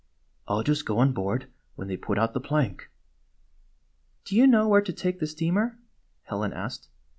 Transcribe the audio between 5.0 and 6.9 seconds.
the steamer?" Helen asked.